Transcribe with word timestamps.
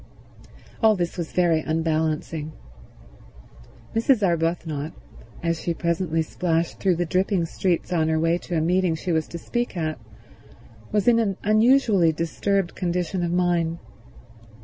All 0.81 0.95
this 0.95 1.15
was 1.15 1.31
very 1.31 1.59
unbalancing. 1.59 2.53
Mrs. 3.95 4.23
Arbuthnot, 4.25 4.93
as 5.43 5.61
she 5.61 5.75
presently 5.75 6.23
splashed 6.23 6.79
though 6.79 6.95
the 6.95 7.05
dripping 7.05 7.45
streets 7.45 7.93
on 7.93 8.09
her 8.09 8.19
way 8.19 8.39
to 8.39 8.57
a 8.57 8.61
meeting 8.61 8.95
she 8.95 9.11
was 9.11 9.27
to 9.27 9.37
speak 9.37 9.77
at, 9.77 9.99
was 10.91 11.07
in 11.07 11.19
an 11.19 11.37
unusually 11.43 12.11
disturbed 12.11 12.73
condition 12.73 13.21
of 13.21 13.31
mind. 13.31 13.77